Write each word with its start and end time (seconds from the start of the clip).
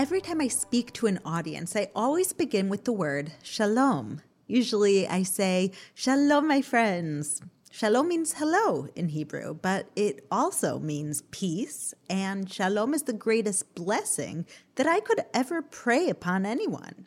Every 0.00 0.22
time 0.22 0.40
I 0.40 0.48
speak 0.48 0.94
to 0.94 1.08
an 1.08 1.20
audience, 1.26 1.76
I 1.76 1.90
always 1.94 2.32
begin 2.32 2.70
with 2.70 2.84
the 2.84 2.92
word 2.92 3.32
shalom. 3.42 4.22
Usually 4.46 5.06
I 5.06 5.24
say, 5.24 5.72
Shalom, 5.92 6.48
my 6.48 6.62
friends. 6.62 7.42
Shalom 7.70 8.08
means 8.08 8.32
hello 8.38 8.88
in 8.96 9.10
Hebrew, 9.10 9.52
but 9.52 9.90
it 9.94 10.26
also 10.30 10.78
means 10.78 11.24
peace, 11.30 11.92
and 12.08 12.50
shalom 12.50 12.94
is 12.94 13.02
the 13.02 13.12
greatest 13.12 13.74
blessing 13.74 14.46
that 14.76 14.86
I 14.86 15.00
could 15.00 15.20
ever 15.34 15.60
pray 15.60 16.08
upon 16.08 16.46
anyone. 16.46 17.06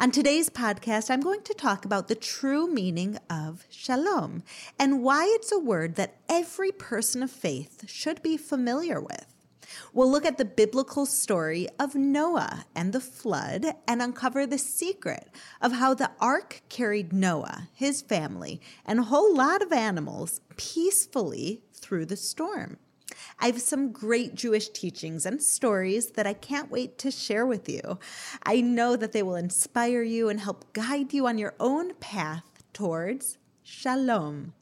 On 0.00 0.10
today's 0.10 0.48
podcast, 0.48 1.10
I'm 1.10 1.20
going 1.20 1.42
to 1.42 1.52
talk 1.52 1.84
about 1.84 2.08
the 2.08 2.14
true 2.14 2.66
meaning 2.66 3.18
of 3.28 3.66
shalom 3.68 4.42
and 4.78 5.02
why 5.02 5.26
it's 5.28 5.52
a 5.52 5.58
word 5.58 5.96
that 5.96 6.16
every 6.30 6.72
person 6.72 7.22
of 7.22 7.30
faith 7.30 7.84
should 7.90 8.22
be 8.22 8.38
familiar 8.38 9.02
with. 9.02 9.31
We'll 9.92 10.10
look 10.10 10.24
at 10.24 10.38
the 10.38 10.44
biblical 10.44 11.06
story 11.06 11.68
of 11.78 11.94
Noah 11.94 12.64
and 12.74 12.92
the 12.92 13.00
flood 13.00 13.66
and 13.86 14.02
uncover 14.02 14.46
the 14.46 14.58
secret 14.58 15.28
of 15.60 15.72
how 15.72 15.94
the 15.94 16.10
ark 16.20 16.62
carried 16.68 17.12
Noah, 17.12 17.68
his 17.72 18.02
family, 18.02 18.60
and 18.84 18.98
a 18.98 19.04
whole 19.04 19.34
lot 19.34 19.62
of 19.62 19.72
animals 19.72 20.40
peacefully 20.56 21.62
through 21.74 22.06
the 22.06 22.16
storm. 22.16 22.78
I 23.38 23.46
have 23.46 23.60
some 23.60 23.92
great 23.92 24.34
Jewish 24.34 24.68
teachings 24.68 25.26
and 25.26 25.42
stories 25.42 26.12
that 26.12 26.26
I 26.26 26.32
can't 26.32 26.70
wait 26.70 26.98
to 26.98 27.10
share 27.10 27.46
with 27.46 27.68
you. 27.68 27.98
I 28.44 28.60
know 28.60 28.96
that 28.96 29.12
they 29.12 29.22
will 29.22 29.36
inspire 29.36 30.02
you 30.02 30.28
and 30.28 30.40
help 30.40 30.72
guide 30.72 31.12
you 31.12 31.26
on 31.26 31.38
your 31.38 31.54
own 31.60 31.94
path 31.94 32.44
towards 32.72 33.38
shalom. 33.62 34.54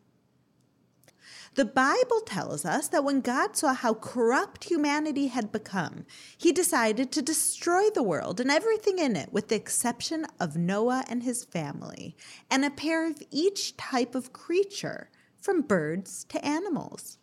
The 1.60 1.66
Bible 1.66 2.22
tells 2.24 2.64
us 2.64 2.88
that 2.88 3.04
when 3.04 3.20
God 3.20 3.54
saw 3.54 3.74
how 3.74 3.92
corrupt 3.92 4.64
humanity 4.64 5.26
had 5.26 5.52
become, 5.52 6.06
he 6.38 6.52
decided 6.52 7.12
to 7.12 7.20
destroy 7.20 7.90
the 7.90 8.02
world 8.02 8.40
and 8.40 8.50
everything 8.50 8.98
in 8.98 9.14
it, 9.14 9.30
with 9.30 9.48
the 9.48 9.56
exception 9.56 10.24
of 10.40 10.56
Noah 10.56 11.04
and 11.06 11.22
his 11.22 11.44
family, 11.44 12.16
and 12.50 12.64
a 12.64 12.70
pair 12.70 13.06
of 13.06 13.22
each 13.30 13.76
type 13.76 14.14
of 14.14 14.32
creature, 14.32 15.10
from 15.38 15.60
birds 15.60 16.24
to 16.30 16.42
animals. 16.42 17.18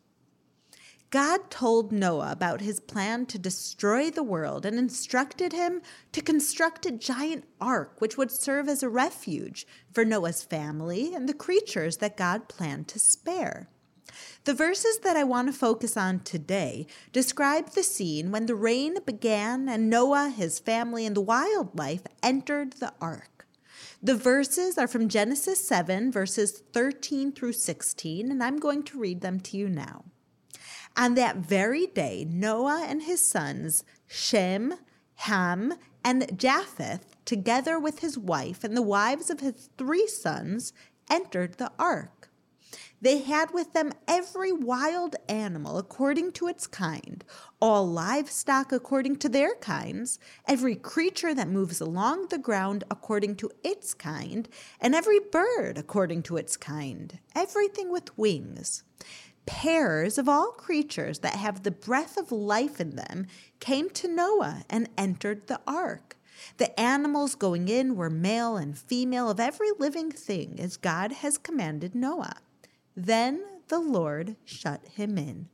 God 1.09 1.49
told 1.49 1.91
Noah 1.91 2.31
about 2.31 2.61
his 2.61 2.79
plan 2.79 3.25
to 3.25 3.39
destroy 3.39 4.11
the 4.11 4.21
world 4.21 4.67
and 4.67 4.77
instructed 4.77 5.51
him 5.51 5.81
to 6.11 6.21
construct 6.21 6.85
a 6.85 6.91
giant 6.91 7.45
ark 7.59 7.95
which 7.97 8.19
would 8.19 8.29
serve 8.29 8.69
as 8.69 8.83
a 8.83 8.89
refuge 8.89 9.65
for 9.91 10.05
Noah's 10.05 10.43
family 10.43 11.15
and 11.15 11.27
the 11.27 11.33
creatures 11.33 11.97
that 11.97 12.17
God 12.17 12.47
planned 12.47 12.87
to 12.89 12.99
spare. 12.99 13.69
The 14.45 14.53
verses 14.53 14.99
that 14.99 15.17
I 15.17 15.23
want 15.23 15.47
to 15.47 15.53
focus 15.53 15.97
on 15.97 16.21
today 16.21 16.87
describe 17.11 17.71
the 17.71 17.83
scene 17.83 18.31
when 18.31 18.45
the 18.45 18.55
rain 18.55 18.95
began 19.05 19.67
and 19.67 19.89
Noah, 19.89 20.29
his 20.29 20.59
family, 20.59 21.05
and 21.05 21.15
the 21.15 21.21
wildlife 21.21 22.03
entered 22.23 22.73
the 22.73 22.93
ark. 23.01 23.45
The 24.01 24.15
verses 24.15 24.77
are 24.77 24.87
from 24.87 25.09
Genesis 25.09 25.65
7, 25.67 26.11
verses 26.11 26.63
13 26.71 27.31
through 27.31 27.53
16, 27.53 28.31
and 28.31 28.43
I'm 28.43 28.57
going 28.57 28.83
to 28.83 28.99
read 28.99 29.21
them 29.21 29.39
to 29.41 29.57
you 29.57 29.67
now. 29.67 30.05
On 30.95 31.15
that 31.15 31.37
very 31.37 31.87
day, 31.87 32.25
Noah 32.29 32.85
and 32.87 33.03
his 33.03 33.25
sons, 33.25 33.83
Shem, 34.07 34.75
Ham, 35.15 35.73
and 36.03 36.39
Japheth, 36.39 37.15
together 37.25 37.79
with 37.79 37.99
his 37.99 38.17
wife 38.17 38.63
and 38.63 38.77
the 38.77 38.81
wives 38.81 39.29
of 39.29 39.41
his 39.41 39.69
three 39.77 40.07
sons, 40.07 40.73
entered 41.09 41.55
the 41.55 41.71
ark. 41.77 42.29
They 42.99 43.19
had 43.19 43.51
with 43.53 43.73
them 43.73 43.91
every 44.07 44.51
wild 44.51 45.17
animal 45.29 45.77
according 45.77 46.31
to 46.33 46.47
its 46.47 46.65
kind, 46.65 47.23
all 47.61 47.87
livestock 47.87 48.71
according 48.71 49.17
to 49.17 49.29
their 49.29 49.53
kinds, 49.55 50.17
every 50.47 50.75
creature 50.75 51.35
that 51.35 51.47
moves 51.47 51.79
along 51.79 52.27
the 52.27 52.39
ground 52.39 52.83
according 52.89 53.35
to 53.35 53.51
its 53.63 53.93
kind, 53.93 54.49
and 54.81 54.95
every 54.95 55.19
bird 55.19 55.77
according 55.77 56.23
to 56.23 56.37
its 56.37 56.57
kind, 56.57 57.19
everything 57.35 57.91
with 57.91 58.17
wings. 58.17 58.83
Pairs 59.45 60.17
of 60.17 60.27
all 60.27 60.51
creatures 60.51 61.19
that 61.19 61.35
have 61.35 61.61
the 61.61 61.71
breath 61.71 62.17
of 62.17 62.31
life 62.31 62.81
in 62.81 62.95
them 62.95 63.27
came 63.59 63.91
to 63.91 64.07
Noah 64.07 64.63
and 64.69 64.89
entered 64.97 65.45
the 65.45 65.61
ark. 65.67 66.17
The 66.57 66.77
animals 66.79 67.35
going 67.35 67.69
in 67.69 67.95
were 67.95 68.09
male 68.09 68.57
and 68.57 68.77
female 68.77 69.29
of 69.29 69.39
every 69.39 69.69
living 69.77 70.11
thing, 70.11 70.59
as 70.59 70.77
God 70.77 71.11
has 71.11 71.37
commanded 71.37 71.93
Noah. 71.93 72.37
Then 72.99 73.43
the 73.67 73.79
Lord 73.79 74.37
shut 74.43 74.81
him 74.95 75.19
in. 75.19 75.49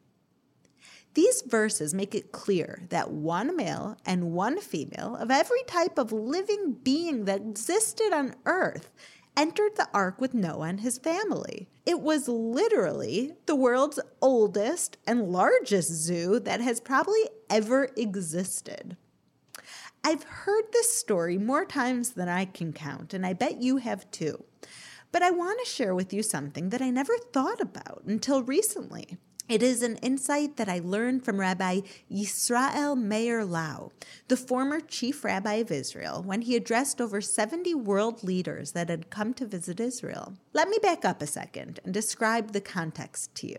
These 1.14 1.44
verses 1.46 1.94
make 1.94 2.16
it 2.16 2.32
clear 2.32 2.84
that 2.88 3.12
one 3.12 3.56
male 3.58 3.98
and 4.06 4.32
one 4.32 4.62
female 4.62 5.18
of 5.18 5.30
every 5.30 5.62
type 5.68 6.00
of 6.00 6.14
living 6.14 6.78
being 6.82 7.26
that 7.26 7.42
existed 7.42 8.14
on 8.14 8.36
earth 8.46 8.90
entered 9.36 9.76
the 9.76 9.90
ark 9.94 10.22
with 10.22 10.34
Noah 10.34 10.70
and 10.70 10.80
his 10.80 10.98
family. 10.98 11.68
It 11.86 12.00
was 12.00 12.30
literally 12.30 13.34
the 13.46 13.58
world's 13.58 14.00
oldest 14.22 14.98
and 15.06 15.30
largest 15.30 15.92
zoo 15.92 16.40
that 16.40 16.62
has 16.62 16.80
probably 16.80 17.28
ever 17.50 17.90
existed. 17.98 18.96
I've 20.02 20.24
heard 20.24 20.66
this 20.72 20.98
story 20.98 21.38
more 21.38 21.66
times 21.66 22.12
than 22.12 22.30
I 22.30 22.46
can 22.46 22.72
count, 22.72 23.14
and 23.14 23.26
I 23.26 23.34
bet 23.34 23.62
you 23.62 23.78
have 23.78 24.10
too. 24.12 24.46
But 25.14 25.22
I 25.22 25.30
want 25.30 25.60
to 25.60 25.70
share 25.70 25.94
with 25.94 26.12
you 26.12 26.24
something 26.24 26.70
that 26.70 26.82
I 26.82 26.90
never 26.90 27.16
thought 27.32 27.62
about 27.62 28.02
until 28.08 28.42
recently. 28.42 29.20
It 29.48 29.62
is 29.62 29.84
an 29.84 29.98
insight 29.98 30.58
that 30.58 30.68
I 30.68 30.80
learned 30.80 31.24
from 31.24 31.40
Rabbi 31.40 31.82
Yisrael 32.12 33.00
Meir 33.00 33.46
Lau, 33.46 33.92
the 34.28 34.36
former 34.36 34.80
chief 34.80 35.24
rabbi 35.24 35.56
of 35.56 35.70
Israel, 35.70 36.24
when 36.24 36.42
he 36.42 36.56
addressed 36.56 37.00
over 37.00 37.22
70 37.22 37.76
world 37.76 38.24
leaders 38.24 38.72
that 38.72 38.90
had 38.90 39.12
come 39.12 39.36
to 39.36 39.46
visit 39.46 39.80
Israel. 39.80 40.34
Let 40.52 40.68
me 40.68 40.80
back 40.82 41.06
up 41.06 41.22
a 41.22 41.28
second 41.28 41.80
and 41.84 41.94
describe 41.94 42.52
the 42.52 42.62
context 42.62 43.36
to 43.36 43.48
you. 43.48 43.58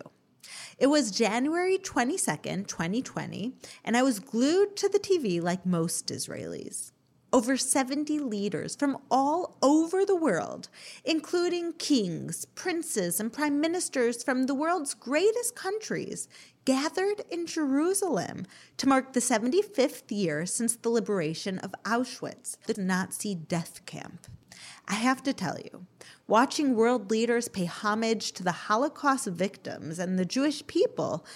It 0.77 0.89
was 0.89 1.13
January 1.13 1.79
22nd, 1.79 2.67
2020, 2.67 3.55
and 3.85 3.97
I 3.97 4.03
was 4.03 4.19
glued 4.19 4.75
to 4.77 4.89
the 4.89 4.99
TV 4.99 5.41
like 5.41 5.65
most 5.65 6.09
Israelis 6.09 6.91
over 7.35 7.57
70 7.57 8.21
leaders 8.21 8.77
from 8.77 8.97
all 9.11 9.59
over 9.61 10.07
the 10.07 10.15
world, 10.15 10.69
including 11.05 11.73
kings, 11.73 12.45
princes, 12.55 13.19
and 13.19 13.33
prime 13.33 13.61
ministers 13.61 14.23
from 14.23 14.45
the 14.45 14.55
world's 14.55 14.95
greatest 14.95 15.57
countries, 15.57 16.29
gathered 16.65 17.23
in 17.33 17.45
Jerusalem 17.45 18.47
to 18.77 18.89
mark 18.89 19.15
the 19.15 19.21
75th 19.21 20.05
year 20.11 20.47
since 20.47 20.77
the 20.77 20.89
liberation 20.91 21.59
of 21.59 21.75
Auschwitz, 21.85 22.57
the 22.67 22.81
Nazi 22.81 23.35
death 23.35 23.85
camp. 23.85 24.29
I 24.87 24.95
have 24.95 25.21
to 25.25 25.33
tell 25.33 25.59
you, 25.59 25.87
watching 26.29 26.77
world 26.77 27.11
leaders 27.11 27.49
pay 27.49 27.65
homage 27.65 28.31
to 28.35 28.45
the 28.45 28.53
Holocaust 28.53 29.27
victims 29.27 29.99
and 29.99 30.21
the 30.21 30.25
Jewish 30.25 30.65
people 30.69 31.27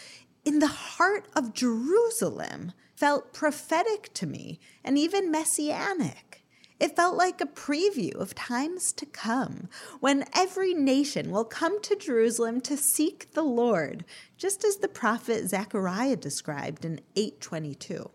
in 0.44 0.60
the 0.60 0.68
heart 0.68 1.26
of 1.34 1.54
Jerusalem 1.54 2.72
felt 2.98 3.32
prophetic 3.32 4.12
to 4.12 4.26
me 4.26 4.58
and 4.82 4.98
even 4.98 5.30
messianic. 5.30 6.42
It 6.80 6.96
felt 6.96 7.16
like 7.16 7.40
a 7.40 7.46
preview 7.46 8.14
of 8.16 8.34
times 8.34 8.92
to 8.94 9.06
come 9.06 9.68
when 10.00 10.24
every 10.34 10.74
nation 10.74 11.30
will 11.30 11.44
come 11.44 11.80
to 11.82 11.94
Jerusalem 11.94 12.60
to 12.62 12.76
seek 12.76 13.32
the 13.34 13.42
Lord, 13.42 14.04
just 14.36 14.64
as 14.64 14.78
the 14.78 14.88
prophet 14.88 15.48
Zechariah 15.48 16.16
described 16.16 16.84
in 16.84 17.00
822. 17.14 18.10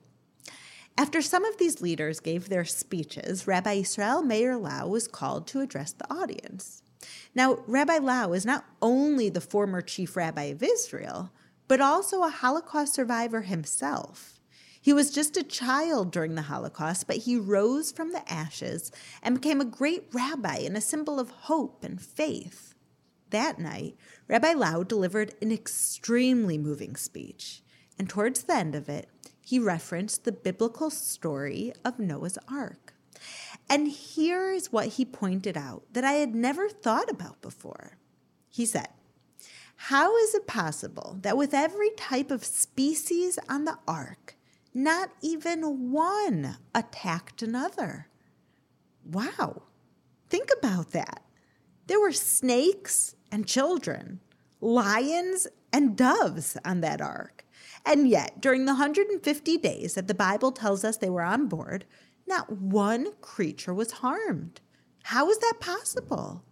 After 0.98 1.22
some 1.22 1.46
of 1.46 1.58
these 1.58 1.82
leaders 1.82 2.20
gave 2.20 2.50
their 2.50 2.66
speeches, 2.66 3.48
Rabbi 3.48 3.74
Israel 3.74 4.22
Meir 4.22 4.58
Lau 4.58 4.88
was 4.88 5.08
called 5.08 5.48
to 5.48 5.62
address 5.62 5.94
the 5.94 6.14
audience. 6.14 6.84
Now, 7.34 7.60
Rabbi 7.68 8.00
Lau 8.00 8.34
is 8.34 8.46
not 8.46 8.66
only 8.82 9.30
the 9.30 9.42
former 9.42 9.82
chief 9.82 10.18
rabbi 10.18 10.44
of 10.44 10.62
Israel, 10.62 11.32
but 11.70 11.80
also 11.80 12.24
a 12.24 12.30
Holocaust 12.30 12.94
survivor 12.94 13.42
himself. 13.42 14.33
He 14.84 14.92
was 14.92 15.12
just 15.12 15.38
a 15.38 15.44
child 15.44 16.12
during 16.12 16.36
the 16.36 16.42
Holocaust, 16.42 17.08
but 17.08 17.20
he 17.20 17.38
rose 17.38 17.90
from 17.90 18.12
the 18.12 18.30
ashes 18.30 18.92
and 19.22 19.36
became 19.36 19.62
a 19.62 19.66
great 19.66 20.10
rabbi 20.12 20.58
and 20.58 20.76
a 20.76 20.82
symbol 20.82 21.22
of 21.22 21.30
hope 21.30 21.86
and 21.86 22.02
faith. 22.02 22.76
That 23.30 23.60
night, 23.60 23.96
Rabbi 24.28 24.52
Lau 24.52 24.84
delivered 24.84 25.36
an 25.42 25.54
extremely 25.54 26.58
moving 26.58 26.98
speech. 26.98 27.64
And 27.98 28.10
towards 28.10 28.44
the 28.44 28.56
end 28.56 28.76
of 28.76 28.90
it, 28.90 29.08
he 29.40 29.58
referenced 29.58 30.26
the 30.26 30.34
biblical 30.34 30.90
story 30.90 31.72
of 31.86 31.98
Noah's 31.98 32.38
Ark. 32.52 32.94
And 33.70 33.88
here 33.88 34.52
is 34.52 34.74
what 34.74 34.88
he 34.88 35.06
pointed 35.06 35.56
out 35.56 35.84
that 35.94 36.04
I 36.04 36.14
had 36.14 36.36
never 36.36 36.68
thought 36.68 37.10
about 37.10 37.42
before. 37.42 37.98
He 38.50 38.66
said, 38.66 38.90
How 39.78 40.18
is 40.18 40.36
it 40.36 40.46
possible 40.46 41.20
that 41.22 41.38
with 41.38 41.54
every 41.54 41.92
type 41.92 42.32
of 42.32 42.44
species 42.44 43.40
on 43.48 43.64
the 43.64 43.78
ark, 43.88 44.36
not 44.74 45.12
even 45.22 45.92
one 45.92 46.58
attacked 46.74 47.42
another? 47.42 48.08
Wow, 49.06 49.64
think 50.30 50.50
about 50.58 50.92
that. 50.92 51.24
There 51.88 52.00
were 52.00 52.14
snakes 52.14 53.16
and 53.32 53.46
children, 53.46 54.22
lions 54.62 55.48
and 55.72 55.98
doves 55.98 56.58
on 56.64 56.82
that 56.82 57.02
ark. 57.02 57.46
And 57.86 58.08
yet, 58.08 58.40
during 58.40 58.66
the 58.66 58.74
150 58.74 59.58
days 59.58 59.96
that 59.96 60.08
the 60.08 60.14
Bible 60.14 60.52
tells 60.52 60.86
us 60.86 60.98
they 60.98 61.10
were 61.10 61.22
on 61.22 61.48
board, 61.48 61.86
not 62.26 62.52
one 62.52 63.14
creature 63.20 63.74
was 63.74 63.92
harmed. 63.92 64.62
How 65.04 65.30
is 65.30 65.38
that 65.40 65.56
possible? 65.60 66.44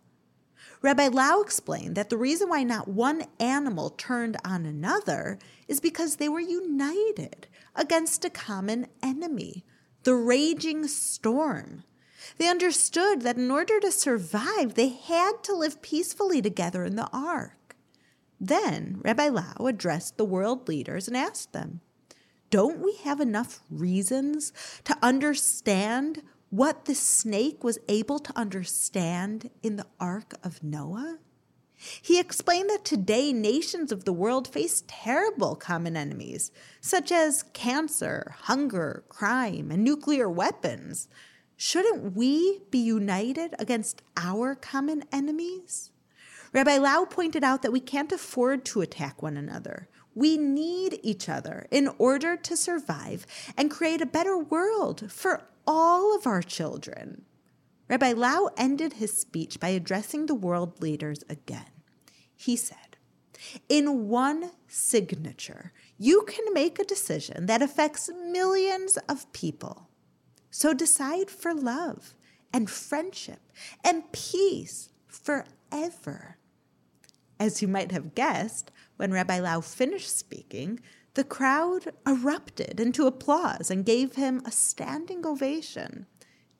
Rabbi 0.81 1.07
Lau 1.07 1.41
explained 1.41 1.95
that 1.95 2.09
the 2.09 2.17
reason 2.17 2.49
why 2.49 2.63
not 2.63 2.87
one 2.87 3.23
animal 3.39 3.91
turned 3.91 4.35
on 4.43 4.65
another 4.65 5.37
is 5.67 5.79
because 5.79 6.15
they 6.15 6.27
were 6.27 6.39
united 6.39 7.47
against 7.75 8.25
a 8.25 8.29
common 8.29 8.87
enemy, 9.01 9.65
the 10.03 10.15
raging 10.15 10.87
storm. 10.87 11.83
They 12.37 12.47
understood 12.47 13.21
that 13.21 13.37
in 13.37 13.51
order 13.51 13.79
to 13.79 13.91
survive, 13.91 14.75
they 14.75 14.89
had 14.89 15.43
to 15.43 15.55
live 15.55 15.81
peacefully 15.81 16.41
together 16.41 16.83
in 16.83 16.95
the 16.95 17.09
ark. 17.11 17.75
Then 18.39 18.99
Rabbi 19.03 19.29
Lau 19.29 19.67
addressed 19.67 20.17
the 20.17 20.25
world 20.25 20.67
leaders 20.67 21.07
and 21.07 21.15
asked 21.15 21.53
them, 21.53 21.81
Don't 22.49 22.79
we 22.79 22.95
have 23.03 23.19
enough 23.19 23.61
reasons 23.69 24.51
to 24.83 24.97
understand 25.01 26.23
what 26.49 26.85
the 26.85 26.95
snake 26.95 27.63
was 27.63 27.79
able 27.87 28.19
to 28.19 28.37
understand 28.37 29.49
in 29.63 29.77
the 29.77 29.87
Ark 29.99 30.33
of 30.43 30.63
Noah? 30.63 31.19
He 32.01 32.19
explained 32.19 32.69
that 32.69 32.85
today 32.85 33.33
nations 33.33 33.91
of 33.91 34.05
the 34.05 34.13
world 34.13 34.47
face 34.47 34.83
terrible 34.87 35.55
common 35.55 35.97
enemies, 35.97 36.51
such 36.79 37.11
as 37.11 37.43
cancer, 37.53 38.35
hunger, 38.41 39.03
crime, 39.09 39.71
and 39.71 39.83
nuclear 39.83 40.29
weapons. 40.29 41.07
Shouldn't 41.57 42.15
we 42.15 42.61
be 42.69 42.77
united 42.77 43.55
against 43.57 44.03
our 44.15 44.53
common 44.53 45.05
enemies? 45.11 45.91
Rabbi 46.53 46.77
Lau 46.77 47.05
pointed 47.05 47.43
out 47.43 47.63
that 47.63 47.71
we 47.71 47.79
can't 47.79 48.11
afford 48.11 48.63
to 48.65 48.81
attack 48.81 49.23
one 49.23 49.37
another. 49.37 49.89
We 50.13 50.37
need 50.37 50.99
each 51.01 51.29
other 51.29 51.65
in 51.71 51.89
order 51.97 52.37
to 52.37 52.57
survive 52.57 53.25
and 53.57 53.71
create 53.71 54.01
a 54.01 54.05
better 54.05 54.37
world 54.37 55.11
for 55.11 55.47
all 55.65 56.15
of 56.15 56.27
our 56.27 56.41
children. 56.43 57.25
Rabbi 57.91 58.13
Lau 58.13 58.49
ended 58.55 58.93
his 58.93 59.11
speech 59.11 59.59
by 59.59 59.67
addressing 59.67 60.25
the 60.25 60.33
world 60.33 60.81
leaders 60.81 61.25
again. 61.27 61.83
He 62.33 62.55
said, 62.55 62.95
In 63.67 64.07
one 64.07 64.51
signature, 64.65 65.73
you 65.97 66.23
can 66.25 66.53
make 66.53 66.79
a 66.79 66.85
decision 66.85 67.47
that 67.47 67.61
affects 67.61 68.09
millions 68.09 68.97
of 69.09 69.29
people. 69.33 69.89
So 70.49 70.73
decide 70.73 71.29
for 71.29 71.53
love 71.53 72.15
and 72.53 72.69
friendship 72.69 73.51
and 73.83 74.09
peace 74.13 74.87
forever. 75.05 76.37
As 77.41 77.61
you 77.61 77.67
might 77.67 77.91
have 77.91 78.15
guessed, 78.15 78.71
when 78.95 79.11
Rabbi 79.11 79.41
Lau 79.41 79.59
finished 79.59 80.17
speaking, 80.17 80.79
the 81.15 81.25
crowd 81.25 81.91
erupted 82.07 82.79
into 82.79 83.05
applause 83.05 83.69
and 83.69 83.83
gave 83.83 84.15
him 84.15 84.41
a 84.45 84.51
standing 84.51 85.25
ovation. 85.25 86.05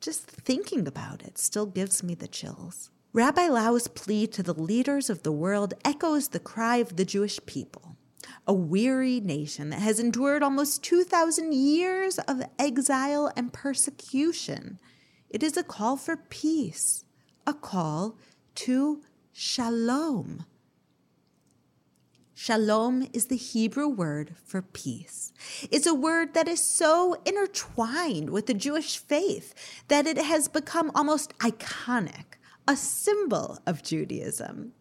Just 0.02 0.22
thinking 0.26 0.88
about 0.88 1.22
it 1.22 1.38
still 1.38 1.64
gives 1.64 2.02
me 2.02 2.16
the 2.16 2.26
chills. 2.26 2.90
Rabbi 3.12 3.46
Lau's 3.46 3.86
plea 3.86 4.26
to 4.26 4.42
the 4.42 4.52
leaders 4.52 5.08
of 5.08 5.22
the 5.22 5.30
world 5.30 5.74
echoes 5.84 6.28
the 6.28 6.40
cry 6.40 6.78
of 6.78 6.96
the 6.96 7.04
Jewish 7.04 7.38
people, 7.46 7.96
a 8.44 8.52
weary 8.52 9.20
nation 9.20 9.70
that 9.70 9.78
has 9.78 10.00
endured 10.00 10.42
almost 10.42 10.82
2,000 10.82 11.54
years 11.54 12.18
of 12.18 12.42
exile 12.58 13.30
and 13.36 13.52
persecution. 13.52 14.80
It 15.30 15.44
is 15.44 15.56
a 15.56 15.62
call 15.62 15.96
for 15.96 16.16
peace, 16.16 17.04
a 17.46 17.54
call 17.54 18.18
to 18.56 19.02
shalom. 19.32 20.46
Shalom 22.44 23.06
is 23.12 23.26
the 23.26 23.36
Hebrew 23.36 23.86
word 23.86 24.34
for 24.44 24.62
peace. 24.62 25.32
It's 25.70 25.86
a 25.86 25.94
word 25.94 26.34
that 26.34 26.48
is 26.48 26.60
so 26.60 27.14
intertwined 27.24 28.30
with 28.30 28.46
the 28.46 28.52
Jewish 28.52 28.98
faith 28.98 29.54
that 29.86 30.08
it 30.08 30.18
has 30.18 30.48
become 30.48 30.90
almost 30.92 31.38
iconic, 31.38 32.24
a 32.66 32.74
symbol 32.74 33.60
of 33.64 33.84
Judaism. 33.84 34.72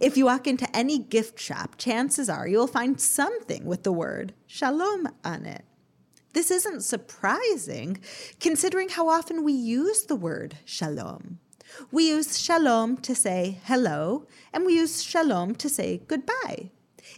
If 0.00 0.16
you 0.16 0.24
walk 0.24 0.48
into 0.48 0.76
any 0.76 0.98
gift 0.98 1.38
shop, 1.38 1.76
chances 1.78 2.28
are 2.28 2.48
you'll 2.48 2.66
find 2.66 3.00
something 3.00 3.64
with 3.64 3.84
the 3.84 3.92
word 3.92 4.34
shalom 4.48 5.08
on 5.24 5.46
it. 5.46 5.64
This 6.32 6.50
isn't 6.50 6.82
surprising, 6.82 7.98
considering 8.40 8.88
how 8.88 9.08
often 9.08 9.44
we 9.44 9.52
use 9.52 10.02
the 10.02 10.16
word 10.16 10.58
shalom. 10.64 11.38
We 11.92 12.08
use 12.08 12.40
shalom 12.40 12.96
to 13.02 13.14
say 13.14 13.60
hello, 13.66 14.26
and 14.52 14.66
we 14.66 14.74
use 14.74 15.00
shalom 15.00 15.54
to 15.54 15.68
say 15.68 16.02
goodbye. 16.08 16.72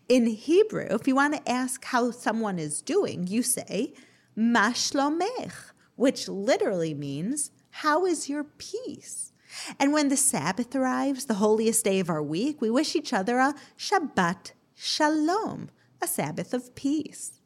In 0.09 0.27
Hebrew, 0.27 0.87
if 0.91 1.09
you 1.09 1.17
want 1.17 1.35
to 1.35 1.51
ask 1.51 1.85
how 1.87 2.13
someone 2.13 2.61
is 2.61 2.81
doing, 2.81 3.27
you 3.27 3.43
say, 3.43 3.93
Mashlomech, 4.39 5.73
which 5.97 6.29
literally 6.29 6.95
means, 6.95 7.51
How 7.71 8.07
is 8.07 8.29
your 8.29 8.45
peace? 8.45 9.33
And 9.81 9.93
when 9.93 10.09
the 10.09 10.17
Sabbath 10.17 10.77
arrives, 10.77 11.25
the 11.25 11.35
holiest 11.35 11.85
day 11.85 11.99
of 11.99 12.09
our 12.09 12.23
week, 12.23 12.61
we 12.61 12.71
wish 12.71 12.95
each 12.95 13.13
other 13.13 13.39
a 13.39 13.55
Shabbat 13.77 14.53
Shalom, 14.77 15.71
a 16.01 16.07
Sabbath 16.07 16.55
of 16.55 16.77
peace. 16.77 17.41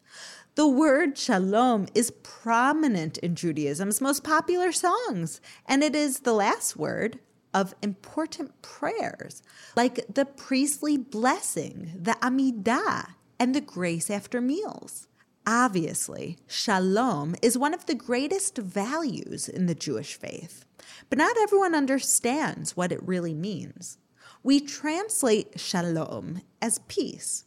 The 0.53 0.67
word 0.67 1.17
shalom 1.17 1.87
is 1.95 2.11
prominent 2.21 3.17
in 3.19 3.35
Judaism's 3.35 4.01
most 4.01 4.23
popular 4.23 4.71
songs, 4.71 5.41
and 5.65 5.81
it 5.81 5.95
is 5.95 6.19
the 6.19 6.33
last 6.33 6.75
word 6.75 7.19
of 7.53 7.75
important 7.81 8.61
prayers, 8.61 9.41
like 9.75 10.05
the 10.13 10.25
priestly 10.25 10.97
blessing, 10.97 11.91
the 11.95 12.17
Amidah, 12.21 13.13
and 13.39 13.55
the 13.55 13.61
grace 13.61 14.09
after 14.09 14.39
meals. 14.39 15.07
Obviously, 15.47 16.37
shalom 16.47 17.35
is 17.41 17.57
one 17.57 17.73
of 17.73 17.87
the 17.87 17.95
greatest 17.95 18.57
values 18.57 19.49
in 19.49 19.65
the 19.65 19.73
Jewish 19.73 20.15
faith, 20.15 20.65
but 21.09 21.17
not 21.17 21.35
everyone 21.39 21.73
understands 21.73 22.77
what 22.77 22.91
it 22.91 23.01
really 23.01 23.33
means. 23.33 23.97
We 24.43 24.59
translate 24.59 25.59
shalom 25.59 26.41
as 26.61 26.79
peace, 26.87 27.45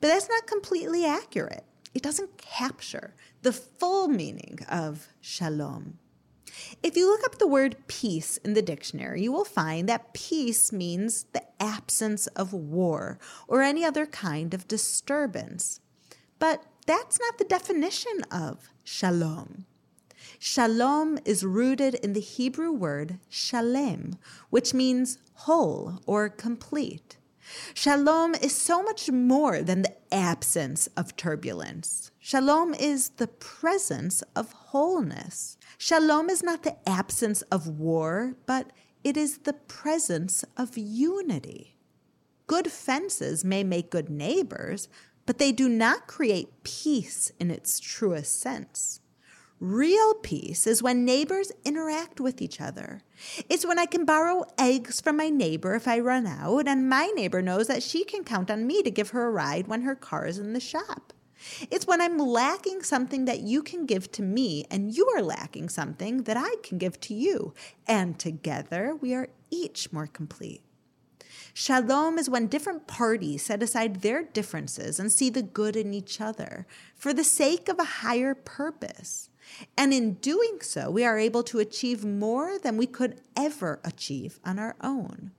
but 0.00 0.08
that's 0.08 0.28
not 0.28 0.46
completely 0.46 1.04
accurate. 1.04 1.64
It 1.94 2.02
doesn't 2.02 2.38
capture 2.38 3.14
the 3.42 3.52
full 3.52 4.08
meaning 4.08 4.58
of 4.68 5.08
shalom. 5.20 5.98
If 6.82 6.96
you 6.96 7.06
look 7.06 7.24
up 7.24 7.38
the 7.38 7.46
word 7.46 7.76
peace 7.86 8.36
in 8.38 8.54
the 8.54 8.62
dictionary, 8.62 9.22
you 9.22 9.32
will 9.32 9.44
find 9.44 9.88
that 9.88 10.14
peace 10.14 10.72
means 10.72 11.24
the 11.32 11.42
absence 11.60 12.26
of 12.28 12.52
war 12.52 13.18
or 13.48 13.62
any 13.62 13.84
other 13.84 14.06
kind 14.06 14.54
of 14.54 14.68
disturbance. 14.68 15.80
But 16.38 16.64
that's 16.86 17.18
not 17.18 17.38
the 17.38 17.44
definition 17.44 18.22
of 18.30 18.68
shalom. 18.82 19.66
Shalom 20.38 21.18
is 21.24 21.44
rooted 21.44 21.94
in 21.96 22.12
the 22.12 22.20
Hebrew 22.20 22.72
word 22.72 23.18
shalem, 23.28 24.16
which 24.50 24.74
means 24.74 25.18
whole 25.34 26.00
or 26.06 26.28
complete. 26.28 27.16
Shalom 27.74 28.34
is 28.34 28.56
so 28.56 28.82
much 28.82 29.10
more 29.10 29.62
than 29.62 29.82
the 29.82 29.94
absence 30.12 30.86
of 30.96 31.16
turbulence. 31.16 32.10
Shalom 32.18 32.74
is 32.74 33.10
the 33.10 33.26
presence 33.26 34.22
of 34.34 34.52
wholeness. 34.52 35.56
Shalom 35.76 36.30
is 36.30 36.42
not 36.42 36.62
the 36.62 36.76
absence 36.88 37.42
of 37.42 37.68
war, 37.68 38.36
but 38.46 38.72
it 39.02 39.16
is 39.16 39.38
the 39.38 39.52
presence 39.52 40.44
of 40.56 40.78
unity. 40.78 41.76
Good 42.46 42.70
fences 42.70 43.44
may 43.44 43.64
make 43.64 43.90
good 43.90 44.08
neighbors, 44.08 44.88
but 45.26 45.38
they 45.38 45.52
do 45.52 45.68
not 45.68 46.06
create 46.06 46.62
peace 46.62 47.32
in 47.38 47.50
its 47.50 47.80
truest 47.80 48.40
sense. 48.40 49.00
Real 49.60 50.14
peace 50.14 50.66
is 50.66 50.82
when 50.82 51.04
neighbors 51.04 51.52
interact 51.64 52.20
with 52.20 52.42
each 52.42 52.60
other. 52.60 53.02
It's 53.48 53.64
when 53.64 53.78
I 53.78 53.86
can 53.86 54.04
borrow 54.04 54.44
eggs 54.58 55.00
from 55.00 55.16
my 55.16 55.30
neighbor 55.30 55.74
if 55.74 55.86
I 55.86 56.00
run 56.00 56.26
out, 56.26 56.66
and 56.66 56.88
my 56.88 57.06
neighbor 57.14 57.40
knows 57.40 57.68
that 57.68 57.82
she 57.82 58.04
can 58.04 58.24
count 58.24 58.50
on 58.50 58.66
me 58.66 58.82
to 58.82 58.90
give 58.90 59.10
her 59.10 59.26
a 59.26 59.30
ride 59.30 59.68
when 59.68 59.82
her 59.82 59.94
car 59.94 60.26
is 60.26 60.38
in 60.38 60.52
the 60.54 60.60
shop. 60.60 61.12
It's 61.70 61.86
when 61.86 62.00
I'm 62.00 62.18
lacking 62.18 62.82
something 62.82 63.26
that 63.26 63.40
you 63.40 63.62
can 63.62 63.86
give 63.86 64.10
to 64.12 64.22
me, 64.22 64.64
and 64.70 64.94
you 64.94 65.08
are 65.14 65.22
lacking 65.22 65.68
something 65.68 66.24
that 66.24 66.36
I 66.36 66.56
can 66.62 66.76
give 66.78 67.00
to 67.02 67.14
you. 67.14 67.54
And 67.86 68.18
together 68.18 68.96
we 69.00 69.14
are 69.14 69.28
each 69.50 69.92
more 69.92 70.08
complete. 70.08 70.62
Shalom 71.52 72.18
is 72.18 72.28
when 72.28 72.48
different 72.48 72.88
parties 72.88 73.44
set 73.44 73.62
aside 73.62 74.02
their 74.02 74.24
differences 74.24 74.98
and 74.98 75.12
see 75.12 75.30
the 75.30 75.42
good 75.42 75.76
in 75.76 75.94
each 75.94 76.20
other 76.20 76.66
for 76.96 77.14
the 77.14 77.22
sake 77.22 77.68
of 77.68 77.78
a 77.78 77.84
higher 77.84 78.34
purpose. 78.34 79.30
And 79.76 79.92
in 79.92 80.14
doing 80.14 80.58
so, 80.60 80.90
we 80.90 81.04
are 81.04 81.18
able 81.18 81.42
to 81.44 81.58
achieve 81.58 82.04
more 82.04 82.58
than 82.58 82.76
we 82.76 82.86
could 82.86 83.20
ever 83.36 83.80
achieve 83.84 84.40
on 84.44 84.58
our 84.58 84.76
own. 84.80 85.32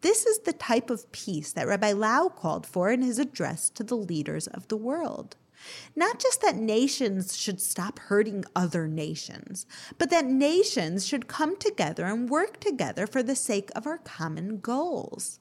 This 0.00 0.26
is 0.26 0.40
the 0.40 0.52
type 0.52 0.90
of 0.90 1.10
peace 1.10 1.52
that 1.52 1.66
Rabbi 1.66 1.92
Lau 1.92 2.28
called 2.28 2.66
for 2.66 2.90
in 2.90 3.02
his 3.02 3.18
address 3.18 3.68
to 3.70 3.82
the 3.82 3.96
leaders 3.96 4.46
of 4.46 4.68
the 4.68 4.76
world. 4.76 5.36
Not 5.96 6.20
just 6.20 6.40
that 6.42 6.56
nations 6.56 7.36
should 7.36 7.60
stop 7.60 7.98
hurting 7.98 8.44
other 8.54 8.86
nations, 8.86 9.66
but 9.98 10.08
that 10.10 10.26
nations 10.26 11.04
should 11.04 11.26
come 11.26 11.56
together 11.56 12.04
and 12.04 12.30
work 12.30 12.60
together 12.60 13.08
for 13.08 13.24
the 13.24 13.34
sake 13.34 13.70
of 13.74 13.86
our 13.86 13.98
common 13.98 14.60
goals. 14.60 15.40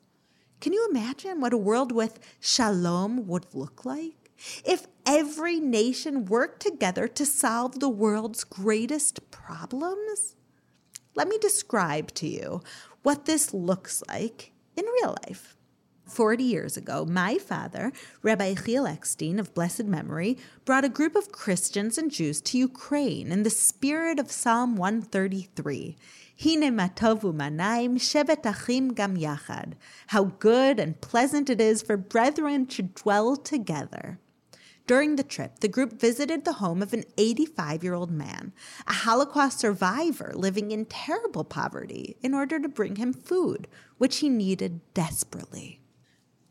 Can 0.60 0.74
you 0.74 0.88
imagine 0.90 1.40
what 1.40 1.54
a 1.54 1.58
world 1.58 1.92
with 1.92 2.20
shalom 2.40 3.28
would 3.28 3.54
look 3.54 3.86
like? 3.86 4.17
If 4.66 4.88
every 5.06 5.60
nation 5.60 6.26
worked 6.26 6.62
together 6.62 7.08
to 7.08 7.26
solve 7.26 7.80
the 7.80 7.90
world's 7.90 8.44
greatest 8.44 9.32
problems? 9.32 10.36
Let 11.16 11.28
me 11.28 11.38
describe 11.38 12.14
to 12.16 12.28
you 12.28 12.62
what 13.04 13.26
this 13.26 13.54
looks 13.54 14.04
like 14.08 14.52
in 14.76 14.86
real 15.02 15.16
life. 15.28 15.56
40 16.06 16.44
years 16.44 16.78
ago, 16.78 17.06
my 17.06 17.38
father, 17.38 17.92
Rabbi 18.22 18.54
Yechiel 18.54 18.90
Eckstein 18.90 19.40
of 19.40 19.54
blessed 19.54 19.86
memory, 19.86 20.38
brought 20.64 20.86
a 20.86 20.90
group 20.90 21.16
of 21.16 21.32
Christians 21.32 21.98
and 21.98 22.10
Jews 22.10 22.40
to 22.42 22.58
Ukraine 22.58 23.32
in 23.32 23.44
the 23.44 23.50
spirit 23.50 24.20
of 24.20 24.32
Psalm 24.32 24.76
133. 24.76 25.98
Hine 26.40 26.78
matovu 26.78 27.34
manaim 27.34 27.98
shevet 27.98 28.46
achim 28.46 28.94
gam 28.94 29.18
yachad. 29.18 29.74
How 30.08 30.26
good 30.26 30.80
and 30.80 31.02
pleasant 31.02 31.50
it 31.50 31.60
is 31.60 31.82
for 31.82 31.98
brethren 31.98 32.68
to 32.68 32.84
dwell 32.84 33.36
together. 33.36 34.20
During 34.88 35.18
the 35.18 35.24
trip, 35.24 35.60
the 35.60 35.68
group 35.68 36.00
visited 36.00 36.46
the 36.46 36.54
home 36.54 36.82
of 36.82 36.94
an 36.94 37.04
85 37.18 37.84
year 37.84 37.94
old 37.94 38.10
man, 38.10 38.54
a 38.88 38.94
Holocaust 38.94 39.60
survivor 39.60 40.32
living 40.34 40.72
in 40.72 40.86
terrible 40.86 41.44
poverty, 41.44 42.16
in 42.22 42.34
order 42.34 42.58
to 42.58 42.70
bring 42.70 42.96
him 42.96 43.12
food, 43.12 43.68
which 43.98 44.20
he 44.20 44.30
needed 44.30 44.80
desperately. 44.94 45.82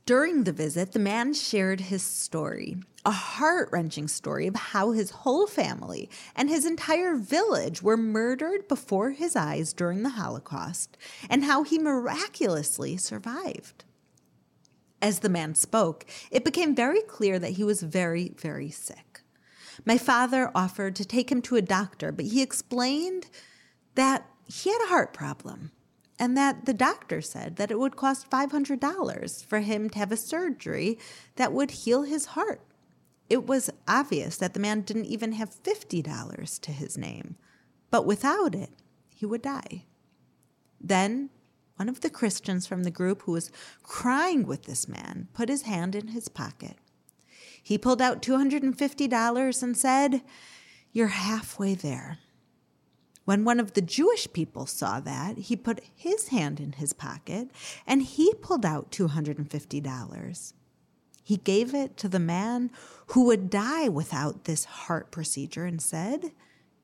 During 0.05 0.45
the 0.45 0.53
visit, 0.53 0.93
the 0.93 0.99
man 0.99 1.33
shared 1.33 1.81
his 1.81 2.03
story, 2.03 2.77
a 3.07 3.11
heart 3.11 3.71
wrenching 3.73 4.07
story 4.07 4.47
of 4.47 4.55
how 4.55 4.91
his 4.91 5.11
whole 5.11 5.47
family 5.47 6.11
and 6.37 6.51
his 6.51 6.67
entire 6.67 7.17
village 7.17 7.83
were 7.83 7.97
murdered 7.97 8.69
before 8.69 9.13
his 9.13 9.35
eyes 9.35 9.73
during 9.73 10.03
the 10.03 10.11
Holocaust, 10.11 10.99
and 11.31 11.43
how 11.45 11.63
he 11.63 11.79
miraculously 11.79 12.99
survived. 12.99 13.86
As 15.07 15.21
the 15.21 15.29
man 15.29 15.55
spoke, 15.55 16.05
it 16.33 16.45
became 16.45 16.75
very 16.75 17.01
clear 17.01 17.39
that 17.39 17.53
he 17.53 17.63
was 17.63 17.81
very, 17.81 18.33
very 18.37 18.71
sick. 18.71 19.21
My 19.85 19.99
father 19.99 20.51
offered 20.53 20.97
to 20.97 21.05
take 21.05 21.31
him 21.31 21.41
to 21.43 21.55
a 21.55 21.63
doctor, 21.63 22.11
but 22.11 22.25
he 22.25 22.43
explained 22.43 23.29
that 23.95 24.29
he 24.47 24.73
had 24.73 24.83
a 24.83 24.89
heart 24.89 25.13
problem 25.13 25.71
and 26.19 26.37
that 26.37 26.67
the 26.67 26.75
doctor 26.75 27.21
said 27.21 27.55
that 27.55 27.71
it 27.71 27.79
would 27.79 27.95
cost 27.95 28.29
$500 28.29 29.45
for 29.45 29.61
him 29.61 29.89
to 29.91 29.99
have 30.01 30.11
a 30.11 30.17
surgery 30.17 30.99
that 31.37 31.53
would 31.53 31.71
heal 31.71 32.03
his 32.03 32.27
heart. 32.35 32.63
It 33.31 33.47
was 33.47 33.71
obvious 33.87 34.37
that 34.39 34.55
the 34.55 34.61
man 34.61 34.81
didn't 34.81 35.05
even 35.05 35.35
have 35.35 35.63
$50 35.63 36.61
to 36.63 36.73
his 36.73 36.99
name, 36.99 37.37
but 37.93 38.07
without 38.07 38.57
it, 38.57 38.71
he 39.15 39.25
would 39.25 39.43
die. 39.43 39.85
Then 40.81 41.31
one 41.77 41.89
of 41.89 42.01
the 42.01 42.11
Christians 42.11 42.67
from 42.67 42.83
the 42.83 42.91
group 42.91 43.23
who 43.23 43.33
was 43.33 43.51
crying 43.83 44.47
with 44.47 44.65
this 44.65 44.89
man 44.89 45.29
put 45.33 45.49
his 45.49 45.63
hand 45.63 45.95
in 45.95 46.09
his 46.09 46.29
pocket. 46.29 46.77
He 47.63 47.79
pulled 47.79 48.01
out 48.01 48.23
$250 48.23 49.63
and 49.63 49.77
said, 49.77 50.23
You're 50.93 51.09
halfway 51.09 51.75
there. 51.75 52.19
When 53.25 53.45
one 53.45 53.59
of 53.59 53.73
the 53.73 53.83
Jewish 53.83 54.33
people 54.33 54.67
saw 54.67 55.01
that, 55.01 55.37
he 55.37 55.57
put 55.57 55.83
his 55.93 56.29
hand 56.29 56.61
in 56.61 56.73
his 56.73 56.93
pocket 56.93 57.51
and 57.85 58.03
he 58.03 58.33
pulled 58.35 58.65
out 58.65 58.93
$250. 58.93 60.53
He 61.25 61.37
gave 61.39 61.75
it 61.75 61.97
to 61.97 62.09
the 62.09 62.21
man 62.21 62.71
who 63.09 63.25
would 63.25 63.51
die 63.51 63.89
without 63.89 64.45
this 64.45 64.65
heart 64.65 65.11
procedure 65.11 65.65
and 65.65 65.83
said, 65.83 66.31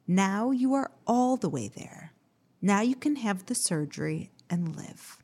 Now 0.09 0.51
you 0.51 0.75
are 0.75 0.91
all 1.07 1.37
the 1.37 1.49
way 1.49 1.69
there. 1.69 2.13
Now 2.61 2.81
you 2.81 2.97
can 2.97 3.15
have 3.17 3.47
the 3.47 3.55
surgery 3.55 4.32
and 4.53 4.77
live. 4.77 5.19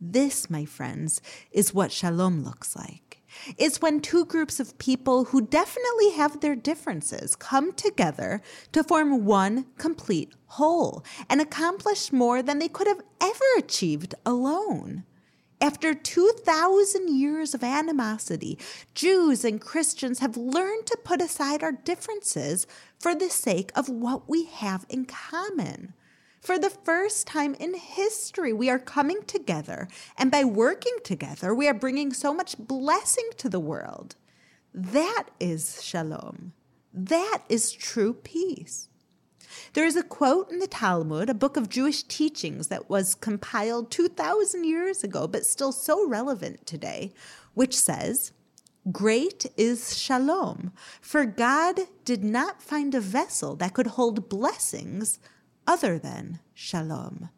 This, 0.00 0.50
my 0.50 0.64
friends, 0.64 1.20
is 1.52 1.72
what 1.72 1.92
shalom 1.92 2.42
looks 2.42 2.74
like. 2.74 3.22
It's 3.58 3.80
when 3.80 4.00
two 4.00 4.24
groups 4.24 4.58
of 4.58 4.78
people 4.78 5.24
who 5.26 5.42
definitely 5.42 6.10
have 6.12 6.40
their 6.40 6.56
differences 6.56 7.36
come 7.36 7.72
together 7.72 8.40
to 8.72 8.82
form 8.82 9.24
one 9.24 9.66
complete 9.78 10.32
whole 10.46 11.04
and 11.28 11.40
accomplish 11.40 12.12
more 12.12 12.42
than 12.42 12.58
they 12.58 12.68
could 12.68 12.86
have 12.86 13.02
ever 13.20 13.44
achieved 13.58 14.14
alone. 14.24 15.04
After 15.60 15.94
2,000 15.94 17.08
years 17.18 17.54
of 17.54 17.64
animosity, 17.64 18.58
Jews 18.94 19.44
and 19.44 19.60
Christians 19.60 20.18
have 20.18 20.36
learned 20.36 20.86
to 20.86 20.98
put 21.02 21.22
aside 21.22 21.62
our 21.62 21.72
differences 21.72 22.66
for 22.98 23.14
the 23.14 23.30
sake 23.30 23.70
of 23.74 23.88
what 23.88 24.28
we 24.28 24.44
have 24.44 24.84
in 24.88 25.06
common. 25.06 25.94
For 26.46 26.60
the 26.60 26.70
first 26.70 27.26
time 27.26 27.54
in 27.54 27.74
history, 27.74 28.52
we 28.52 28.70
are 28.70 28.78
coming 28.78 29.22
together, 29.26 29.88
and 30.16 30.30
by 30.30 30.44
working 30.44 30.94
together, 31.02 31.52
we 31.52 31.66
are 31.66 31.74
bringing 31.74 32.12
so 32.12 32.32
much 32.32 32.56
blessing 32.56 33.30
to 33.38 33.48
the 33.48 33.58
world. 33.58 34.14
That 34.72 35.24
is 35.40 35.82
shalom. 35.82 36.52
That 36.94 37.42
is 37.48 37.72
true 37.72 38.14
peace. 38.14 38.88
There 39.72 39.84
is 39.84 39.96
a 39.96 40.04
quote 40.04 40.48
in 40.52 40.60
the 40.60 40.68
Talmud, 40.68 41.28
a 41.28 41.34
book 41.34 41.56
of 41.56 41.68
Jewish 41.68 42.04
teachings 42.04 42.68
that 42.68 42.88
was 42.88 43.16
compiled 43.16 43.90
2,000 43.90 44.62
years 44.62 45.02
ago, 45.02 45.26
but 45.26 45.44
still 45.44 45.72
so 45.72 46.06
relevant 46.06 46.64
today, 46.64 47.12
which 47.54 47.76
says, 47.76 48.30
Great 48.92 49.46
is 49.56 49.98
shalom, 49.98 50.70
for 51.00 51.26
God 51.26 51.80
did 52.04 52.22
not 52.22 52.62
find 52.62 52.94
a 52.94 53.00
vessel 53.00 53.56
that 53.56 53.74
could 53.74 53.88
hold 53.88 54.28
blessings 54.28 55.18
other 55.66 55.98
than 55.98 56.40
shalom. 56.54 57.30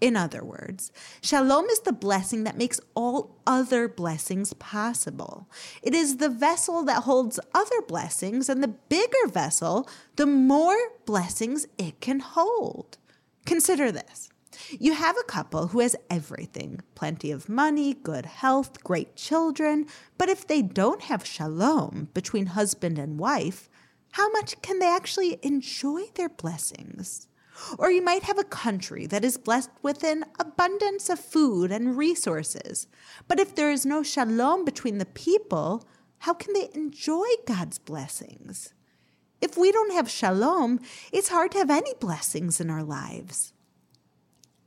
In 0.00 0.16
other 0.16 0.42
words, 0.42 0.92
shalom 1.20 1.66
is 1.66 1.80
the 1.80 1.92
blessing 1.92 2.44
that 2.44 2.56
makes 2.56 2.80
all 2.94 3.36
other 3.46 3.86
blessings 3.86 4.54
possible. 4.54 5.46
It 5.82 5.94
is 5.94 6.16
the 6.16 6.30
vessel 6.30 6.82
that 6.84 7.02
holds 7.02 7.38
other 7.54 7.82
blessings, 7.86 8.48
and 8.48 8.62
the 8.62 8.68
bigger 8.68 9.26
vessel, 9.26 9.86
the 10.16 10.24
more 10.26 10.78
blessings 11.04 11.66
it 11.76 12.00
can 12.00 12.20
hold. 12.20 12.96
Consider 13.44 13.92
this. 13.92 14.30
You 14.70 14.94
have 14.94 15.16
a 15.18 15.24
couple 15.24 15.68
who 15.68 15.80
has 15.80 15.96
everything 16.08 16.80
plenty 16.94 17.30
of 17.30 17.48
money, 17.48 17.94
good 17.94 18.24
health, 18.24 18.82
great 18.82 19.16
children, 19.16 19.86
but 20.16 20.28
if 20.28 20.46
they 20.46 20.62
don't 20.62 21.02
have 21.02 21.26
shalom 21.26 22.08
between 22.14 22.46
husband 22.46 22.98
and 22.98 23.18
wife, 23.18 23.68
how 24.12 24.30
much 24.30 24.60
can 24.62 24.78
they 24.78 24.88
actually 24.88 25.38
enjoy 25.42 26.04
their 26.14 26.28
blessings? 26.28 27.28
Or 27.78 27.90
you 27.90 28.02
might 28.02 28.24
have 28.24 28.38
a 28.38 28.44
country 28.44 29.06
that 29.06 29.24
is 29.24 29.36
blessed 29.36 29.70
with 29.82 30.02
an 30.04 30.24
abundance 30.38 31.08
of 31.08 31.18
food 31.18 31.70
and 31.70 31.96
resources. 31.96 32.86
But 33.28 33.40
if 33.40 33.54
there 33.54 33.70
is 33.70 33.86
no 33.86 34.02
shalom 34.02 34.64
between 34.64 34.98
the 34.98 35.06
people, 35.06 35.84
how 36.18 36.34
can 36.34 36.52
they 36.52 36.68
enjoy 36.74 37.26
God's 37.46 37.78
blessings? 37.78 38.74
If 39.40 39.56
we 39.56 39.72
don't 39.72 39.92
have 39.92 40.10
shalom, 40.10 40.80
it's 41.12 41.28
hard 41.28 41.52
to 41.52 41.58
have 41.58 41.70
any 41.70 41.94
blessings 41.94 42.60
in 42.60 42.70
our 42.70 42.82
lives. 42.82 43.52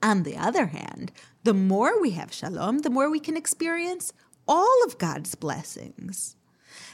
On 0.02 0.24
the 0.24 0.36
other 0.36 0.68
hand, 0.68 1.12
the 1.44 1.54
more 1.54 2.02
we 2.02 2.12
have 2.12 2.34
shalom, 2.34 2.80
the 2.80 2.90
more 2.90 3.10
we 3.10 3.20
can 3.20 3.38
experience 3.38 4.12
all 4.48 4.84
of 4.86 4.98
God's 4.98 5.36
blessings. 5.36 6.36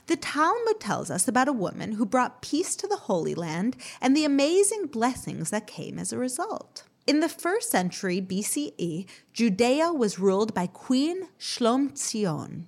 The 0.08 0.16
Talmud 0.16 0.80
tells 0.80 1.10
us 1.10 1.28
about 1.28 1.48
a 1.48 1.54
woman 1.54 1.94
who 1.94 2.06
brought 2.06 2.42
peace 2.42 2.76
to 2.78 2.88
the 2.88 2.96
Holy 2.96 3.36
Land 3.36 3.76
and 4.02 4.16
the 4.16 4.26
amazing 4.26 4.88
blessings 4.88 5.50
that 5.50 5.68
came 5.68 6.00
as 6.00 6.12
a 6.12 6.18
result. 6.18 6.84
In 7.08 7.22
the 7.22 7.30
first 7.30 7.72
century 7.72 8.22
BCE, 8.22 9.08
Judea 9.34 9.92
was 9.92 10.20
ruled 10.20 10.54
by 10.54 10.68
Queen 10.68 11.28
Shlomtzion. 11.40 12.66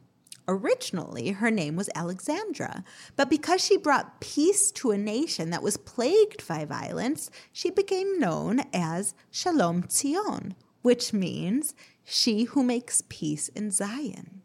Originally, 0.48 1.30
her 1.30 1.52
name 1.52 1.76
was 1.76 1.90
Alexandra, 1.96 2.84
but 3.16 3.30
because 3.30 3.64
she 3.64 3.78
brought 3.78 4.20
peace 4.20 4.72
to 4.72 4.92
a 4.92 4.98
nation 4.98 5.50
that 5.52 5.64
was 5.64 5.78
plagued 5.78 6.48
by 6.48 6.66
violence, 6.66 7.30
she 7.54 7.70
became 7.70 8.20
known 8.20 8.62
as 8.74 9.14
Shalom 9.30 9.84
Tzion, 9.84 10.56
which 10.82 11.14
means 11.14 11.76
she 12.04 12.46
who 12.46 12.64
makes 12.64 13.04
peace 13.08 13.48
in 13.50 13.72
Zion. 13.72 14.41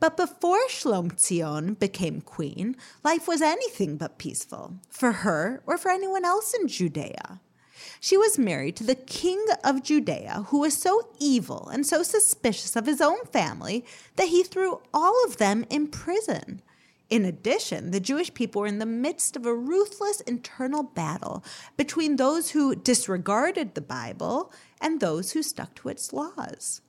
But 0.00 0.16
before 0.16 0.66
Shlomtzion 0.68 1.78
became 1.78 2.22
queen, 2.22 2.76
life 3.04 3.28
was 3.28 3.42
anything 3.42 3.98
but 3.98 4.16
peaceful 4.16 4.78
for 4.88 5.12
her 5.12 5.62
or 5.66 5.76
for 5.76 5.90
anyone 5.90 6.24
else 6.24 6.54
in 6.54 6.68
Judea. 6.68 7.40
She 8.00 8.16
was 8.16 8.38
married 8.38 8.76
to 8.76 8.84
the 8.84 8.94
king 8.94 9.44
of 9.62 9.82
Judea, 9.82 10.46
who 10.48 10.60
was 10.60 10.76
so 10.76 11.08
evil 11.18 11.68
and 11.68 11.86
so 11.86 12.02
suspicious 12.02 12.76
of 12.76 12.86
his 12.86 13.02
own 13.02 13.24
family 13.26 13.84
that 14.16 14.28
he 14.28 14.42
threw 14.42 14.80
all 14.94 15.14
of 15.26 15.36
them 15.36 15.66
in 15.68 15.88
prison. 15.88 16.62
In 17.10 17.26
addition, 17.26 17.90
the 17.90 18.00
Jewish 18.00 18.32
people 18.32 18.62
were 18.62 18.68
in 18.68 18.78
the 18.78 18.86
midst 18.86 19.36
of 19.36 19.44
a 19.44 19.54
ruthless 19.54 20.20
internal 20.22 20.82
battle 20.82 21.44
between 21.76 22.16
those 22.16 22.50
who 22.50 22.74
disregarded 22.74 23.74
the 23.74 23.80
Bible 23.80 24.50
and 24.80 25.00
those 25.00 25.32
who 25.32 25.42
stuck 25.42 25.74
to 25.76 25.88
its 25.88 26.12
laws. 26.12 26.80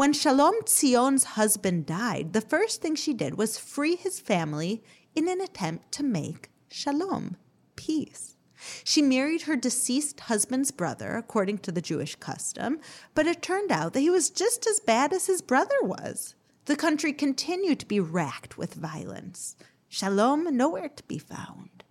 When 0.00 0.14
Shalom 0.14 0.54
Tzion's 0.62 1.24
husband 1.36 1.84
died, 1.84 2.32
the 2.32 2.40
first 2.40 2.80
thing 2.80 2.94
she 2.94 3.12
did 3.12 3.36
was 3.36 3.58
free 3.58 3.96
his 3.96 4.18
family 4.18 4.82
in 5.14 5.28
an 5.28 5.42
attempt 5.42 5.92
to 5.92 6.02
make 6.02 6.48
shalom, 6.70 7.36
peace. 7.76 8.34
She 8.82 9.02
married 9.02 9.42
her 9.42 9.56
deceased 9.56 10.20
husband's 10.20 10.70
brother, 10.70 11.18
according 11.18 11.58
to 11.58 11.70
the 11.70 11.82
Jewish 11.82 12.14
custom, 12.14 12.80
but 13.14 13.26
it 13.26 13.42
turned 13.42 13.70
out 13.70 13.92
that 13.92 14.00
he 14.00 14.08
was 14.08 14.30
just 14.30 14.66
as 14.66 14.80
bad 14.80 15.12
as 15.12 15.26
his 15.26 15.42
brother 15.42 15.76
was. 15.82 16.34
The 16.64 16.76
country 16.76 17.12
continued 17.12 17.80
to 17.80 17.86
be 17.86 18.00
racked 18.00 18.56
with 18.56 18.72
violence. 18.72 19.54
Shalom 19.86 20.56
nowhere 20.56 20.88
to 20.88 21.02
be 21.02 21.18
found. 21.18 21.84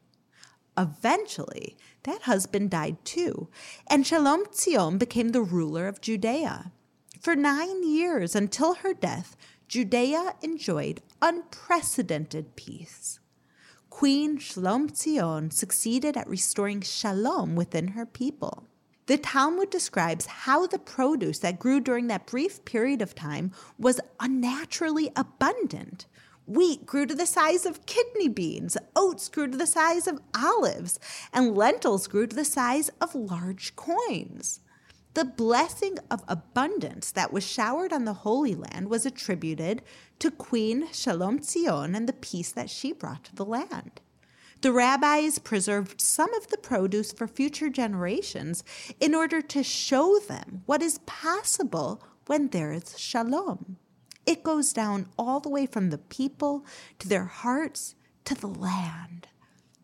Eventually, 0.75 1.77
that 2.05 2.23
husband 2.23 2.71
died 2.71 3.05
too, 3.05 3.49
and 3.85 4.07
Shalom 4.07 4.45
Tzion 4.45 4.97
became 4.97 5.29
the 5.29 5.43
ruler 5.43 5.87
of 5.87 6.01
Judea. 6.01 6.71
For 7.19 7.35
nine 7.35 7.83
years 7.83 8.33
until 8.33 8.75
her 8.75 8.93
death, 8.93 9.35
Judea 9.67 10.35
enjoyed 10.41 11.01
unprecedented 11.21 12.55
peace. 12.55 13.19
Queen 13.89 14.37
Shalom 14.37 14.89
Tzion 14.89 15.51
succeeded 15.51 16.15
at 16.15 16.29
restoring 16.29 16.79
shalom 16.79 17.57
within 17.57 17.89
her 17.89 18.05
people. 18.05 18.63
The 19.07 19.17
Talmud 19.17 19.69
describes 19.69 20.27
how 20.27 20.65
the 20.65 20.79
produce 20.79 21.39
that 21.39 21.59
grew 21.59 21.81
during 21.81 22.07
that 22.07 22.25
brief 22.25 22.63
period 22.63 23.01
of 23.01 23.15
time 23.15 23.51
was 23.77 23.99
unnaturally 24.21 25.11
abundant. 25.17 26.05
Wheat 26.47 26.85
grew 26.85 27.05
to 27.05 27.15
the 27.15 27.25
size 27.25 27.65
of 27.65 27.85
kidney 27.85 28.29
beans, 28.29 28.77
oats 28.95 29.27
grew 29.27 29.47
to 29.47 29.57
the 29.57 29.67
size 29.67 30.07
of 30.07 30.21
olives, 30.33 30.99
and 31.33 31.57
lentils 31.57 32.07
grew 32.07 32.27
to 32.27 32.35
the 32.35 32.45
size 32.45 32.89
of 33.01 33.13
large 33.13 33.75
coins. 33.75 34.61
The 35.19 35.25
blessing 35.25 35.97
of 36.09 36.23
abundance 36.29 37.11
that 37.11 37.33
was 37.33 37.45
showered 37.45 37.91
on 37.91 38.05
the 38.05 38.13
Holy 38.23 38.55
Land 38.55 38.89
was 38.89 39.05
attributed 39.05 39.81
to 40.19 40.31
Queen 40.31 40.87
Shalom 40.93 41.39
Tzion 41.39 41.93
and 41.93 42.07
the 42.07 42.13
peace 42.13 42.53
that 42.53 42.69
she 42.69 42.93
brought 42.93 43.25
to 43.25 43.35
the 43.35 43.43
land. 43.43 43.99
The 44.61 44.71
rabbis 44.71 45.37
preserved 45.37 45.99
some 45.99 46.33
of 46.35 46.47
the 46.47 46.57
produce 46.57 47.11
for 47.11 47.27
future 47.27 47.69
generations 47.69 48.63
in 49.01 49.13
order 49.13 49.41
to 49.41 49.61
show 49.61 50.19
them 50.19 50.63
what 50.65 50.81
is 50.81 50.99
possible 50.99 52.01
when 52.27 52.47
there 52.47 52.71
is 52.71 52.97
shalom. 52.97 53.75
It 54.25 54.41
goes 54.41 54.71
down 54.71 55.09
all 55.17 55.41
the 55.41 55.49
way 55.49 55.65
from 55.65 55.89
the 55.89 55.97
people 55.97 56.65
to 56.99 57.09
their 57.09 57.25
hearts 57.25 57.93
to 58.23 58.35
the 58.35 58.47
land. 58.47 59.27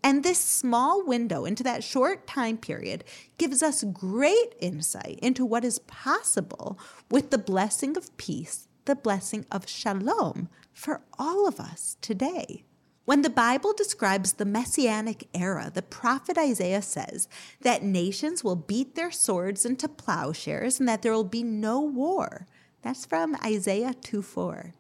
And 0.05 0.21
this 0.21 0.37
small 0.37 1.03
window 1.03 1.45
into 1.45 1.63
that 1.63 1.83
short 1.83 2.27
time 2.27 2.57
period 2.57 3.03
gives 3.39 3.63
us 3.63 3.83
great 3.85 4.53
insight 4.59 5.17
into 5.19 5.43
what 5.43 5.65
is 5.65 5.79
possible 5.79 6.77
with 7.09 7.31
the 7.31 7.39
blessing 7.39 7.97
of 7.97 8.15
peace, 8.15 8.67
the 8.85 8.95
blessing 8.95 9.47
of 9.51 9.67
shalom 9.67 10.47
for 10.71 11.01
all 11.17 11.47
of 11.47 11.59
us 11.59 11.97
today. 12.01 12.65
When 13.05 13.23
the 13.23 13.31
Bible 13.31 13.73
describes 13.73 14.33
the 14.33 14.45
messianic 14.45 15.27
era, 15.33 15.71
the 15.73 15.81
prophet 15.81 16.37
Isaiah 16.37 16.83
says 16.83 17.27
that 17.61 17.81
nations 17.81 18.43
will 18.43 18.55
beat 18.55 18.93
their 18.93 19.11
swords 19.11 19.65
into 19.65 19.87
plowshares 19.87 20.79
and 20.79 20.87
that 20.87 21.01
there 21.01 21.13
will 21.13 21.23
be 21.23 21.41
no 21.41 21.79
war. 21.79 22.45
That's 22.83 23.07
from 23.07 23.35
Isaiah 23.43 23.95
2 23.95 24.21
4. 24.21 24.75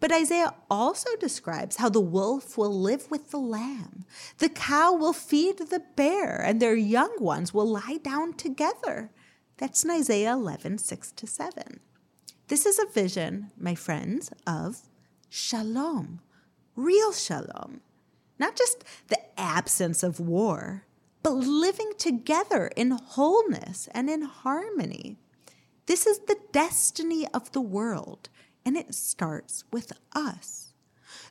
But 0.00 0.12
Isaiah 0.12 0.54
also 0.70 1.10
describes 1.18 1.76
how 1.76 1.88
the 1.88 2.00
wolf 2.00 2.56
will 2.56 2.72
live 2.72 3.10
with 3.10 3.30
the 3.30 3.38
lamb, 3.38 4.04
the 4.38 4.48
cow 4.48 4.92
will 4.92 5.12
feed 5.12 5.58
the 5.58 5.82
bear, 5.96 6.40
and 6.40 6.60
their 6.60 6.76
young 6.76 7.16
ones 7.18 7.52
will 7.52 7.66
lie 7.66 7.98
down 8.02 8.34
together. 8.34 9.10
That's 9.56 9.84
in 9.84 9.90
Isaiah 9.90 10.32
11, 10.32 10.78
6 10.78 11.12
to 11.12 11.26
7. 11.26 11.80
This 12.48 12.66
is 12.66 12.78
a 12.78 12.86
vision, 12.92 13.50
my 13.56 13.74
friends, 13.74 14.30
of 14.46 14.82
shalom, 15.28 16.20
real 16.76 17.12
shalom, 17.12 17.80
not 18.38 18.56
just 18.56 18.84
the 19.08 19.20
absence 19.40 20.02
of 20.02 20.20
war, 20.20 20.84
but 21.22 21.32
living 21.32 21.92
together 21.98 22.70
in 22.76 22.90
wholeness 22.90 23.88
and 23.92 24.10
in 24.10 24.22
harmony. 24.22 25.16
This 25.86 26.06
is 26.06 26.20
the 26.20 26.38
destiny 26.52 27.26
of 27.32 27.52
the 27.52 27.60
world 27.60 28.28
and 28.64 28.76
it 28.76 28.94
starts 28.94 29.64
with 29.70 29.92
us. 30.14 30.72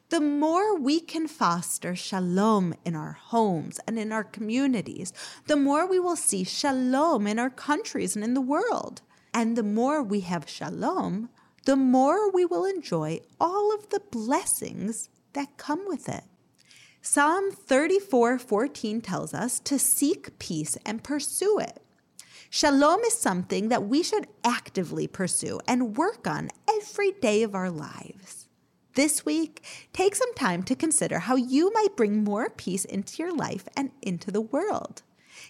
The 0.10 0.20
more 0.20 0.76
we 0.76 1.00
can 1.00 1.28
foster 1.28 1.96
shalom 1.96 2.74
in 2.84 2.96
our 2.96 3.13
homes 3.13 3.80
and 3.88 3.98
in 3.98 4.12
our 4.12 4.26
communities, 4.26 5.13
the 5.48 5.56
more 5.56 5.88
we 5.88 6.00
will 6.00 6.17
see 6.17 6.44
shalom 6.44 7.28
in 7.28 7.39
our 7.39 7.50
countries 7.50 8.15
and 8.15 8.24
in 8.26 8.34
the 8.34 8.41
world. 8.41 9.02
And 9.34 9.56
the 9.56 9.63
more 9.63 10.04
we 10.04 10.20
have 10.22 10.50
shalom, 10.50 11.30
the 11.63 11.78
more 11.78 12.30
we 12.30 12.44
will 12.44 12.65
enjoy 12.65 13.22
all 13.39 13.74
of 13.74 13.89
the 13.89 14.02
blessings 14.12 15.10
that 15.34 15.58
come 15.58 15.88
with 15.88 16.10
it. 16.10 16.24
Psalm 17.02 17.52
34:14 17.52 19.02
tells 19.02 19.34
us 19.34 19.60
to 19.62 19.80
seek 19.80 20.38
peace 20.39 20.78
and 20.86 21.04
pursue 21.04 21.58
it. 21.60 21.82
Shalom 22.54 23.00
is 23.06 23.18
something 23.18 23.70
that 23.70 23.88
we 23.88 24.04
should 24.04 24.28
actively 24.44 25.08
pursue 25.08 25.62
and 25.70 25.96
work 25.96 26.28
on 26.28 26.50
every 26.70 27.14
day 27.14 27.44
of 27.44 27.56
our 27.56 27.70
lives. 27.70 28.50
This 28.96 29.26
week, 29.26 29.64
take 29.94 30.16
some 30.16 30.34
time 30.34 30.64
to 30.64 30.76
consider 30.76 31.20
how 31.20 31.38
you 31.38 31.72
might 31.74 31.96
bring 31.96 32.26
more 32.26 32.50
peace 32.50 32.84
into 32.84 33.24
your 33.24 33.34
life 33.34 33.70
and 33.78 33.92
into 34.02 34.32
the 34.32 34.42
world. 34.42 35.02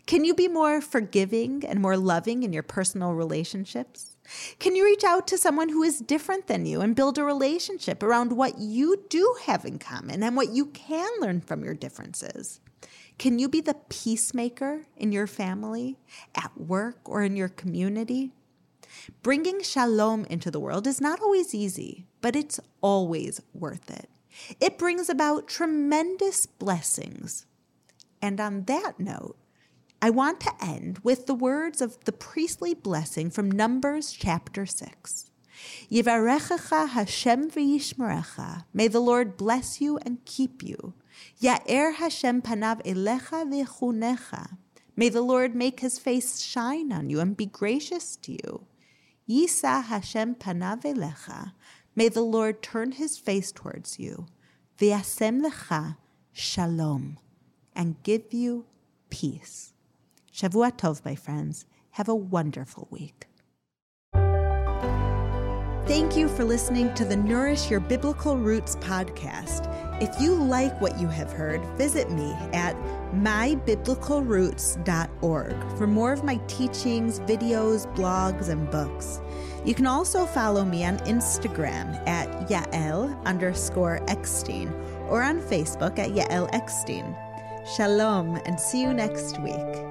Can 0.06 0.24
you 0.24 0.36
be 0.36 0.48
more 0.48 0.80
forgiving 0.80 1.64
and 1.66 1.82
more 1.82 1.98
loving 1.98 2.44
in 2.44 2.54
your 2.54 2.62
personal 2.62 3.16
relationships? 3.16 4.16
Can 4.60 4.76
you 4.76 4.86
reach 4.86 5.04
out 5.04 5.26
to 5.30 5.40
someone 5.40 5.70
who 5.70 5.82
is 5.82 6.02
different 6.02 6.46
than 6.46 6.68
you 6.68 6.82
and 6.82 6.96
build 6.96 7.18
a 7.18 7.24
relationship 7.24 8.04
around 8.04 8.34
what 8.34 8.60
you 8.60 9.06
do 9.10 9.38
have 9.46 9.66
in 9.66 9.80
common 9.80 10.22
and 10.22 10.36
what 10.36 10.52
you 10.52 10.68
can 10.68 11.10
learn 11.20 11.42
from 11.42 11.64
your 11.64 11.74
differences? 11.74 12.60
Can 13.22 13.38
you 13.38 13.50
be 13.50 13.62
the 13.62 13.76
peacemaker 13.88 14.88
in 14.98 15.12
your 15.12 15.28
family, 15.28 16.00
at 16.34 16.60
work, 16.60 16.98
or 17.06 17.22
in 17.22 17.36
your 17.36 17.50
community? 17.50 18.32
Bringing 19.22 19.62
shalom 19.62 20.26
into 20.26 20.50
the 20.50 20.60
world 20.60 20.88
is 20.88 21.00
not 21.00 21.22
always 21.22 21.54
easy, 21.54 22.08
but 22.22 22.36
it's 22.36 22.60
always 22.82 23.40
worth 23.54 23.92
it. 23.92 24.10
It 24.60 24.80
brings 24.80 25.08
about 25.08 25.48
tremendous 25.48 26.48
blessings. 26.48 27.46
And 28.24 28.42
on 28.42 28.64
that 28.64 29.00
note, 29.00 29.38
I 30.02 30.10
want 30.10 30.40
to 30.40 30.54
end 30.60 30.98
with 31.04 31.28
the 31.28 31.36
words 31.36 31.80
of 31.80 32.04
the 32.06 32.12
priestly 32.12 32.74
blessing 32.74 33.30
from 33.30 33.52
Numbers 33.52 34.14
chapter 34.14 34.66
6. 34.66 35.30
Yivarechecha 35.92 36.90
Hashem 36.90 37.52
v'yishmerecha. 37.52 38.66
May 38.74 38.88
the 38.88 39.00
Lord 39.00 39.38
bless 39.38 39.80
you 39.80 40.00
and 40.00 40.26
keep 40.26 40.64
you. 40.64 40.96
Ya'er 41.42 41.96
Hashem 41.96 42.42
panav 42.42 42.84
elecha 42.86 43.46
v'chunecha. 43.46 44.58
May 44.96 45.10
the 45.10 45.22
Lord 45.22 45.56
make 45.56 45.80
his 45.80 45.98
face 46.00 46.42
shine 46.42 46.92
on 46.92 47.10
you 47.10 47.20
and 47.20 47.36
be 47.36 47.46
gracious 47.46 48.16
to 48.18 48.32
you. 48.34 48.68
Yisa 49.30 49.84
Hashem 49.84 50.36
panav 50.36 50.84
elecha. 50.84 51.54
May 51.96 52.10
the 52.10 52.22
Lord 52.22 52.62
turn 52.62 52.94
his 52.94 53.18
face 53.18 53.52
towards 53.52 54.00
you. 54.00 54.28
V'yasem 54.78 55.46
lecha 55.46 55.98
shalom. 56.32 57.18
And 57.76 58.02
give 58.04 58.34
you 58.34 58.66
peace. 59.10 59.74
Shavua 60.34 60.72
Tov, 60.78 61.04
my 61.06 61.16
friends. 61.16 61.66
Have 61.92 62.10
a 62.10 62.16
wonderful 62.16 62.88
week. 62.92 63.28
Thank 65.88 66.16
you 66.16 66.30
for 66.30 66.46
listening 66.46 66.94
to 66.94 67.04
the 67.04 67.18
Nourish 67.18 67.70
Your 67.70 67.80
Biblical 67.82 68.38
Roots 68.38 68.76
podcast. 68.78 69.68
If 70.02 70.20
you 70.20 70.34
like 70.34 70.82
what 70.82 71.00
you 71.00 71.08
have 71.10 71.32
heard, 71.32 71.64
visit 71.78 72.10
me 72.10 72.34
at 72.54 72.76
mybiblicalroots.org 73.14 75.78
for 75.78 75.86
more 75.86 76.12
of 76.12 76.24
my 76.24 76.38
teachings, 76.48 77.20
videos, 77.20 77.86
blogs, 77.96 78.50
and 78.50 78.68
books. 78.72 79.22
You 79.64 79.76
can 79.76 79.86
also 79.86 80.26
follow 80.26 80.66
me 80.66 80.84
on 80.86 80.98
Instagram 81.02 82.02
at 82.08 82.50
Yael 82.50 83.24
underscore 83.26 84.02
Eckstein 84.10 84.74
or 85.08 85.22
on 85.22 85.40
Facebook 85.40 86.00
at 86.00 86.10
Yael 86.10 86.52
Eckstein. 86.52 87.16
Shalom 87.76 88.42
and 88.48 88.60
see 88.60 88.82
you 88.82 88.96
next 88.96 89.40
week. 89.42 89.91